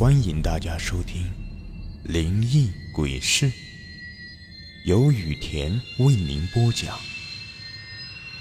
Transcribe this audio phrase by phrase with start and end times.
[0.00, 1.24] 欢迎大家收听
[2.10, 3.50] 《灵异鬼事》，
[4.86, 6.98] 由雨田为您播讲。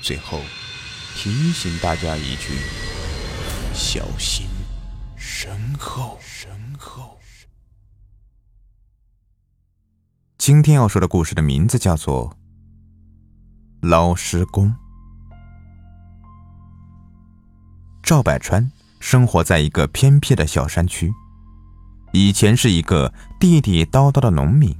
[0.01, 0.39] 最后
[1.15, 2.53] 提醒大家一句：
[3.73, 4.47] 小心
[5.17, 6.17] 身后。
[6.21, 7.19] 身后。
[10.37, 12.37] 今天要说的故事的名字叫做
[13.85, 14.67] 《捞尸工》。
[18.01, 21.13] 赵百川生活在一个偏僻的小山区。
[22.11, 24.75] 以前是一个地地道道的农民，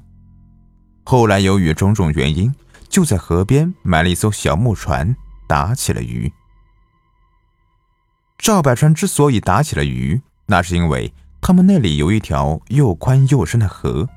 [1.03, 2.53] 后来由于种种原因，
[2.89, 5.15] 就在河边买了一艘小木船，
[5.47, 6.31] 打起了鱼。
[8.37, 14.09] 赵百川之所以打起了鱼，那是因为他们那里有一条又宽又深的河，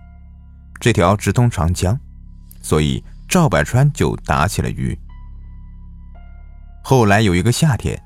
[0.80, 1.98] 这条直通长江，
[2.62, 4.98] 所以赵百川就打起了鱼。
[6.83, 8.02] 后来有一个夏天，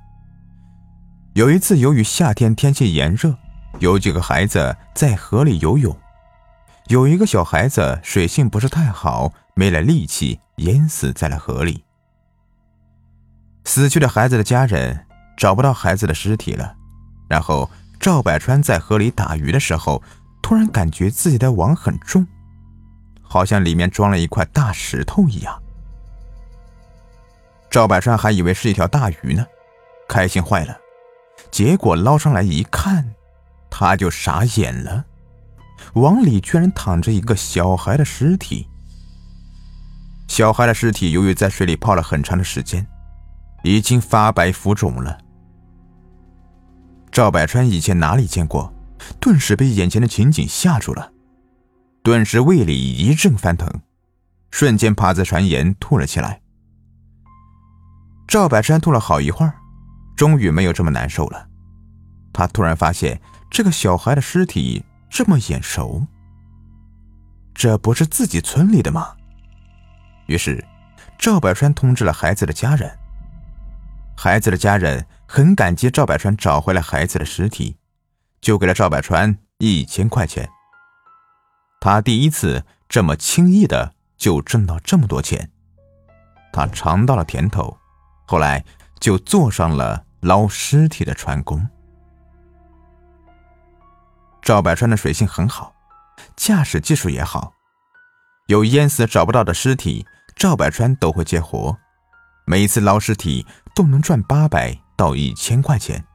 [1.34, 3.38] 有一次由于夏天天气炎热。
[3.78, 5.94] 有几个孩子在河里游泳，
[6.86, 11.84] 有一个小孩子水性不是太好，没了力气，淹死在了河里。
[13.64, 16.74] 死去的孩子的家人找不到孩子的尸体了，
[17.28, 20.02] 然后赵百川在河里打鱼的时候，
[20.42, 22.26] 突然感觉自己的网很重，
[23.20, 25.62] 好像里面装了一块大石头一样。
[27.68, 29.44] 赵百川还以为是一条大鱼呢，
[30.08, 30.78] 开心坏了，
[31.50, 33.12] 结果捞上来一看。
[33.78, 35.04] 他就傻眼了，
[35.96, 38.66] 网里居然躺着一个小孩的尸体。
[40.28, 42.86] 小孩的尸体由于在水里泡了很长的时间，
[43.64, 45.18] 已经发白浮肿了。
[47.12, 48.72] 赵百川以前哪里见过，
[49.20, 51.12] 顿时被眼前的情景吓住了，
[52.02, 53.70] 顿时胃里一阵翻腾，
[54.50, 56.40] 瞬间趴在船沿吐了起来。
[58.26, 59.52] 赵百川吐了好一会儿，
[60.16, 61.46] 终于没有这么难受了。
[62.32, 63.20] 他突然发现。
[63.50, 66.06] 这个小孩的尸体这么眼熟，
[67.54, 69.14] 这不是自己村里的吗？
[70.26, 70.64] 于是，
[71.18, 72.98] 赵百川通知了孩子的家人。
[74.16, 77.76] 孩子的家人很感激赵百川找回了孩子的尸体，
[78.40, 80.48] 就给了赵百川一千块钱。
[81.80, 85.50] 他第一次这么轻易的就挣到这么多钱，
[86.52, 87.78] 他尝到了甜头，
[88.26, 88.64] 后来
[88.98, 91.66] 就做上了捞尸体的船工。
[94.46, 95.74] 赵百川的水性很好，
[96.36, 97.52] 驾驶技术也好，
[98.46, 101.76] 有淹死找不到的尸体，赵百川都会接活，
[102.44, 106.06] 每次捞尸体都能赚八百到一千块钱。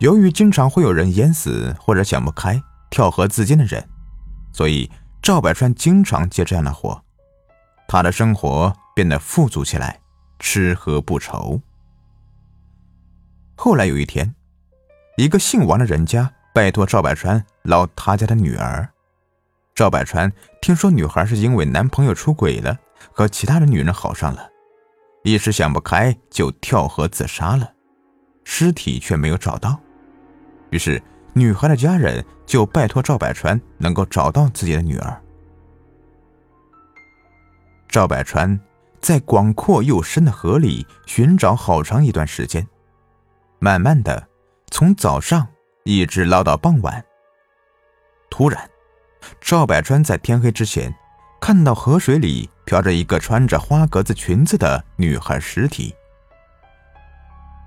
[0.00, 3.88] 由于经常会有人淹死或者想不开跳河自尽的人，
[4.52, 4.90] 所以
[5.22, 7.00] 赵百川经常接这样的活，
[7.86, 10.00] 他的生活变得富足起来，
[10.40, 11.62] 吃喝不愁。
[13.54, 14.34] 后来有一天。
[15.16, 18.88] 一个姓王的人家拜托赵百川捞他家的女儿。
[19.72, 22.76] 赵百川听说女孩是因为男朋友出轨了，
[23.12, 24.48] 和其他的女人好上了，
[25.22, 27.72] 一时想不开就跳河自杀了，
[28.42, 29.78] 尸体却没有找到。
[30.70, 31.00] 于是
[31.32, 35.20] 女孩的家人就拜托赵百川能够找到自己的女儿。
[37.88, 38.58] 赵百川
[39.00, 42.66] 在广阔又深的河里寻找好长一段时间，
[43.60, 44.26] 慢慢的。
[44.74, 45.46] 从早上
[45.84, 47.04] 一直捞到傍晚。
[48.28, 48.68] 突然，
[49.40, 50.92] 赵百川在天黑之前
[51.40, 55.94] 看到河水里漂着一个穿着花格子裙子的女孩尸体。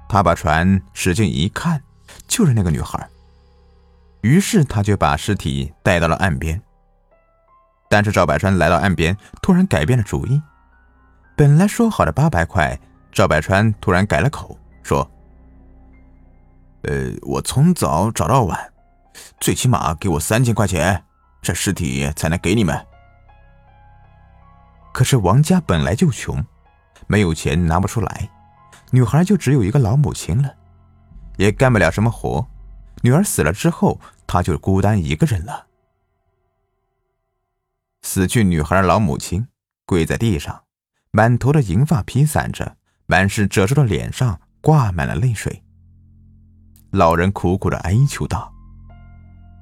[0.09, 1.81] 他把船使劲一看，
[2.28, 3.07] 就是那个女孩。
[4.19, 6.62] 于是他就把尸体带到了岸边。
[7.88, 10.41] 但是赵百川来到岸边，突然改变了主意。
[11.38, 12.78] 本来说好的八百块，
[13.13, 15.09] 赵百川突然改了口，说。
[16.88, 18.74] 呃，我从早找到晚，
[19.42, 21.03] 最起码给我三千块钱，
[21.42, 22.88] 这尸体才能给你们。
[24.94, 26.42] 可是王家本来就穷，
[27.06, 28.30] 没有钱拿不出来，
[28.92, 30.56] 女孩就只有一个老母亲了，
[31.36, 32.48] 也干不了什么活。
[33.02, 35.68] 女儿死了之后，她就孤单一个人了。
[38.01, 39.45] 死去女孩的老母亲
[39.86, 40.63] 跪在地上，
[41.12, 45.63] 满头的银发披散着，满是褶皱的脸上挂满了泪水。
[46.92, 48.54] 老人苦苦的哀求道：“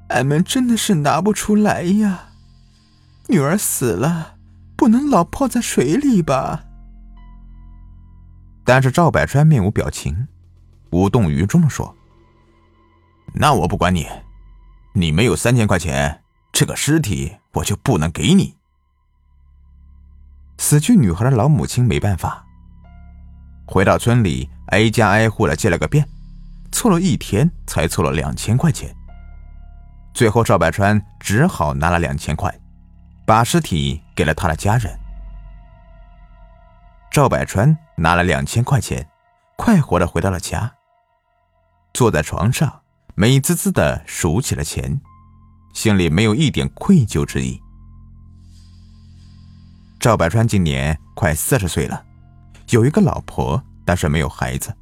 [0.09, 2.29] 俺们真的是拿不出来呀，
[3.27, 4.35] 女儿死了，
[4.75, 6.65] 不能老泡在水里吧？”
[8.63, 10.27] 但是赵百川面无表情，
[10.91, 11.95] 无动于衷的说
[13.33, 14.07] ：“那我不管你，
[14.93, 18.55] 你没有三千块钱，这个尸体我就不能给你。”
[20.57, 22.45] 死去女孩的老母亲没办法，
[23.65, 26.07] 回到村里挨家挨户的借了个遍。
[26.75, 28.93] 凑了一天才凑了两千块钱。
[30.13, 32.53] 最后赵百川只好拿了两千块，
[33.25, 34.93] 把尸体给了他的家人。
[37.09, 39.07] 赵百川拿了两千块钱，
[39.55, 40.69] 快活的回到了家，
[41.93, 42.81] 坐在床上，
[43.15, 44.99] 美滋滋的数起了钱，
[45.73, 47.57] 心里没有一点愧疚之意。
[49.97, 52.03] 赵百川今年快四十岁了，
[52.71, 54.75] 有一个老婆，但是没有孩子。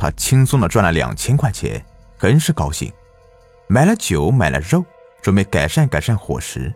[0.00, 1.84] 他轻松的赚了两千块钱，
[2.16, 2.90] 很是高兴，
[3.68, 4.82] 买了酒，买了肉，
[5.20, 6.74] 准备改善改善伙食。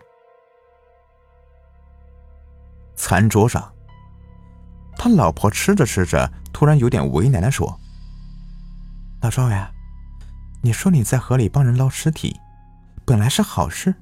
[2.94, 3.73] 餐桌上，
[4.99, 7.81] 他老婆吃着吃着，突然有点为难的说
[9.23, 9.73] ：“老赵呀，
[10.61, 12.38] 你说你在河里帮人捞尸体，
[13.06, 13.94] 本来是好事，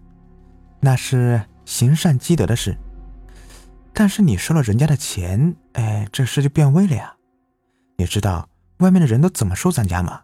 [0.81, 2.77] 那是行善积德的事。”
[3.95, 7.15] 但是你收了人家的钱，哎，这事就变味了呀！
[7.99, 8.49] 你知道
[8.83, 10.23] 外面的人都怎么说咱家吗？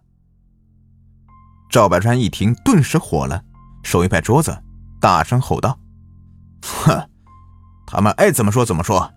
[1.70, 3.42] 赵百川一听，顿时火了，
[3.82, 4.62] 手一拍桌子，
[5.00, 5.78] 大声吼道
[6.62, 7.08] ：“哼，
[7.86, 9.12] 他们爱怎么说怎么说，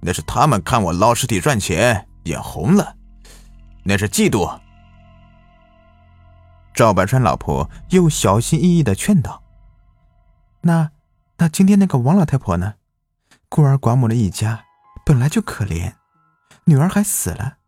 [0.00, 2.96] 那是他们看我捞尸体赚钱眼红了，
[3.84, 4.60] 那是嫉妒。”
[6.74, 9.42] 赵百川老婆又小心翼翼的劝道
[10.62, 10.90] ：“那，
[11.38, 12.74] 那今天那个王老太婆呢？”
[13.48, 14.64] 孤儿寡母的一家
[15.04, 15.92] 本来就可怜，
[16.64, 17.58] 女儿还死了，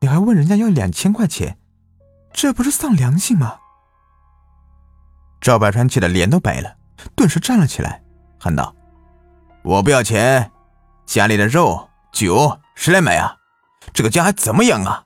[0.00, 1.58] 你还问人家要两千块钱，
[2.32, 3.58] 这不是丧良心吗？
[5.40, 6.76] 赵百川气得脸都白了，
[7.16, 8.02] 顿时站了起来，
[8.38, 8.74] 喊道
[9.62, 10.50] ：“我不要钱，
[11.06, 13.36] 家里的肉酒谁来买啊？
[13.92, 15.04] 这个家还怎么养啊？”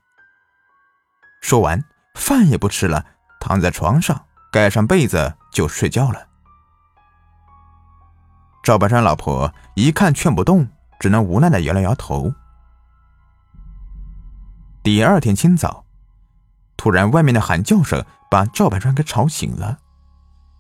[1.41, 1.83] 说完，
[2.15, 3.05] 饭也不吃了，
[3.41, 6.27] 躺在床上，盖上被子就睡觉了。
[8.63, 10.69] 赵百川老婆一看劝不动，
[11.01, 12.33] 只能无奈的摇了摇头。
[14.83, 15.85] 第二天清早，
[16.77, 19.79] 突然外面的喊叫声把赵百川给吵醒了。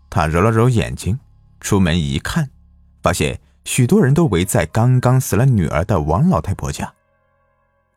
[0.09, 1.19] 他揉了揉眼睛，
[1.61, 2.49] 出门一看，
[3.03, 6.95] 发现许多人都围在刚刚死了女儿的王老太婆家。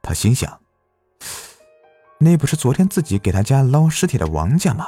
[0.02, 0.60] 他心想：
[2.18, 4.88] 那不是昨天自己给他家捞尸体的王家吗？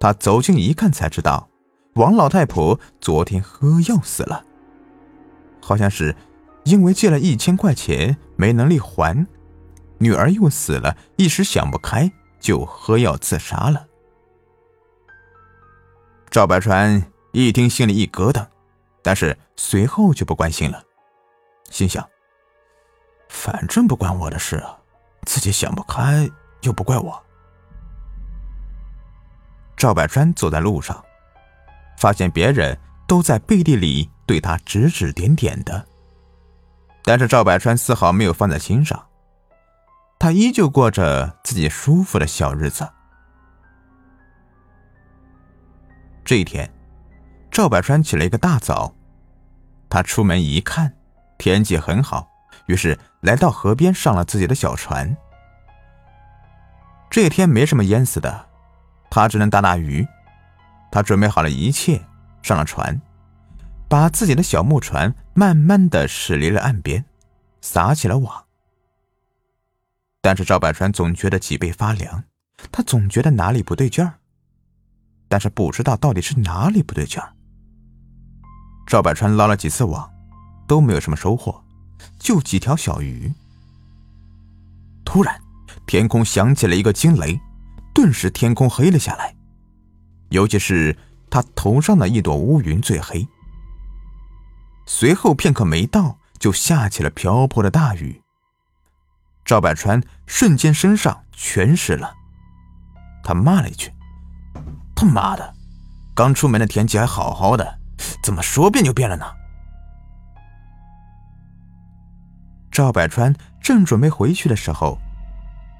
[0.00, 1.48] 他走近一看，才知道。
[1.94, 4.44] 王老太婆昨天喝药死了，
[5.60, 6.16] 好像是
[6.64, 9.26] 因为借了一千块钱没能力还，
[9.98, 13.86] 女儿又死了，一时想不开就喝药自杀了。
[16.30, 17.02] 赵百川
[17.32, 18.46] 一听心里一咯噔，
[19.02, 20.82] 但是随后就不关心了，
[21.70, 22.06] 心想：
[23.28, 24.78] 反正不关我的事啊，
[25.24, 26.30] 自己想不开
[26.62, 27.22] 又不怪我。
[29.76, 31.02] 赵百川走在路上。
[31.98, 35.86] 发现别人都在背地里对他指指点点的，
[37.02, 39.02] 但是赵百川丝毫没有放在心上，
[40.26, 42.88] 他依旧过着自己舒服的小日子。
[46.24, 46.68] 这一天，
[47.48, 48.92] 赵百川起了一个大早，
[49.88, 50.92] 他出门一看，
[51.38, 52.28] 天气很好，
[52.66, 55.16] 于是来到河边上了自己的小船。
[57.08, 58.48] 这一天没什么淹死的，
[59.08, 60.04] 他只能打打鱼。
[60.90, 62.02] 他准备好了一切，
[62.42, 63.00] 上了船，
[63.88, 67.04] 把自己的小木船慢慢的驶离了岸边，
[67.60, 68.45] 撒起了网。
[70.26, 72.24] 但是赵百川总觉得脊背发凉，
[72.72, 74.14] 他总觉得哪里不对劲儿，
[75.28, 77.32] 但是不知道到底是哪里不对劲儿。
[78.88, 80.10] 赵百川捞了几次网，
[80.66, 81.62] 都没有什么收获，
[82.18, 83.32] 就几条小鱼。
[85.04, 85.40] 突然，
[85.86, 87.40] 天空响起了一个惊雷，
[87.94, 89.32] 顿时天空黑了下来。
[90.30, 90.98] 尤其是
[91.30, 93.28] 他头上的一朵乌云最黑。
[94.86, 98.22] 随后片刻没到，就下起了瓢泼的大雨。
[99.46, 102.12] 赵百川瞬间身上全湿了，
[103.22, 103.92] 他骂了一句
[104.96, 105.54] ：“他妈的，
[106.16, 107.78] 刚出门的天气还好好的，
[108.24, 109.24] 怎么说变就变了呢？”
[112.72, 114.98] 赵百川正准备回去的时候，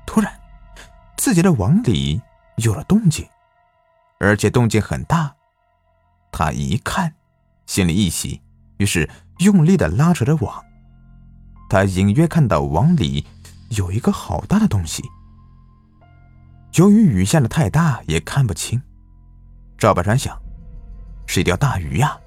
[0.06, 0.32] 突然，
[1.16, 2.22] 自己的网里
[2.58, 3.28] 有了动静。
[4.18, 5.34] 而且动静很大，
[6.32, 7.12] 他一看，
[7.66, 8.40] 心里一喜，
[8.78, 10.64] 于是用力的拉扯着网。
[11.68, 13.26] 他隐约看到网里
[13.70, 15.02] 有一个好大的东西。
[16.74, 18.80] 由于雨下的太大，也看不清。
[19.78, 20.38] 赵百川想，
[21.26, 22.18] 是一条大鱼呀。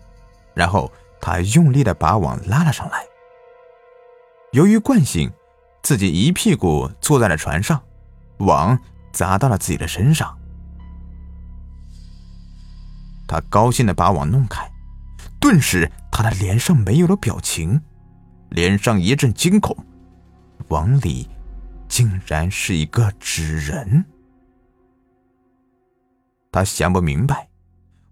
[0.53, 0.91] 然后
[1.22, 3.03] 他用力的把网拉了上来。
[4.51, 5.31] 由于惯性，
[5.84, 7.81] 自己一屁股坐在了船上，
[8.39, 8.77] 网
[9.12, 10.36] 砸到了自己的身上。
[13.27, 14.67] 他高兴的把网弄开，
[15.39, 17.79] 顿时他的脸上没有了表情，
[18.50, 19.77] 脸上一阵惊恐，
[20.70, 21.28] 网里
[21.88, 24.06] 竟然是一个纸人。
[26.52, 27.50] 他想不明白，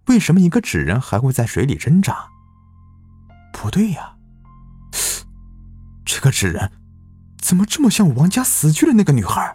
[0.06, 2.28] 为什么一个纸人还会在水里挣扎？
[3.52, 4.14] 不对呀，
[6.04, 6.70] 这个纸人
[7.40, 9.52] 怎么这么像王家死去的那个女孩？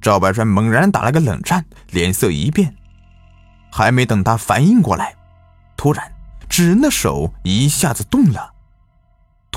[0.00, 2.74] 赵百川猛然打了个冷战，脸色一变，
[3.72, 5.16] 还没等他反应过来，
[5.76, 6.12] 突然
[6.48, 8.54] 纸人的手一下子动了，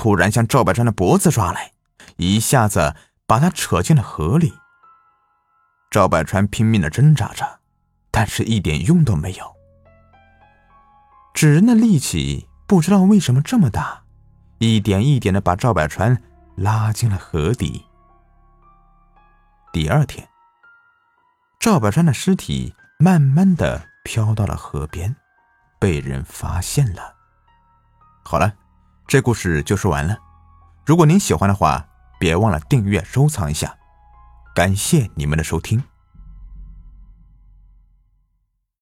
[0.02, 1.70] 突然向赵百川的脖子抓来，
[2.16, 4.52] 一下子把他扯进了河里。
[5.92, 7.60] 赵百川拼命的挣扎着，
[8.10, 9.54] 但是一点用都没有。
[11.32, 14.02] 纸人的力气不知道为什么这么大，
[14.58, 16.20] 一点一点的把赵百川
[16.56, 17.86] 拉进了河底。
[19.72, 20.28] 第二天，
[21.60, 25.14] 赵百川的尸体慢慢的飘到了河边，
[25.78, 27.14] 被人发现了。
[28.24, 28.52] 好了，
[29.06, 30.16] 这故事就说完了。
[30.84, 31.86] 如果您喜欢的话，
[32.18, 33.76] 别忘了订阅、收藏一下。
[34.54, 35.82] 感谢你们的收听。